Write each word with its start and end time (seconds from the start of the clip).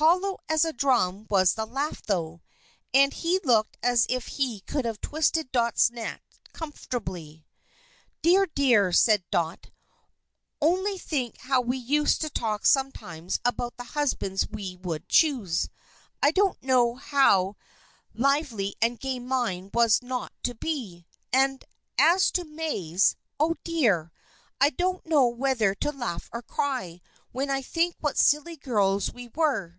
Hollow 0.00 0.38
as 0.48 0.64
a 0.64 0.72
drum 0.72 1.26
was 1.28 1.52
the 1.52 1.66
laugh, 1.66 2.00
though. 2.00 2.40
And 2.94 3.12
he 3.12 3.38
looked 3.44 3.76
as 3.82 4.06
if 4.08 4.28
he 4.28 4.60
could 4.60 4.86
have 4.86 4.98
twisted 5.02 5.52
Dot's 5.52 5.90
neck 5.90 6.22
comfortably. 6.54 7.44
"Dear, 8.22 8.46
dear," 8.46 8.92
said 8.94 9.24
Dot. 9.30 9.70
"Only 10.58 10.96
think 10.96 11.36
how 11.40 11.60
we 11.60 11.76
used 11.76 12.22
to 12.22 12.30
talk 12.30 12.64
sometimes 12.64 13.40
about 13.44 13.76
the 13.76 13.84
husbands 13.84 14.48
we 14.48 14.76
would 14.76 15.06
choose. 15.06 15.68
I 16.22 16.30
don't 16.30 16.62
know 16.62 16.94
how 16.94 17.56
lively 18.14 18.76
and 18.80 18.98
gay 18.98 19.18
mine 19.18 19.68
was 19.74 20.00
not 20.00 20.32
to 20.44 20.54
be! 20.54 21.06
And 21.30 21.62
as 21.98 22.30
to 22.30 22.46
May's 22.46 23.16
ah, 23.38 23.52
dear! 23.64 24.12
I 24.62 24.70
don't 24.70 25.04
know 25.04 25.26
whether 25.28 25.74
to 25.74 25.92
laugh 25.92 26.30
or 26.32 26.40
cry 26.40 27.02
when 27.32 27.50
I 27.50 27.60
think 27.60 27.96
what 28.00 28.16
silly 28.16 28.56
girls 28.56 29.12
we 29.12 29.28
were." 29.28 29.76